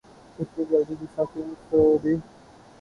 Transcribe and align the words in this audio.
اتنی 0.39 0.63
جلدی 0.69 0.95
غصہ 0.99 1.23
کیوں 1.31 1.49
سوری 1.67 2.13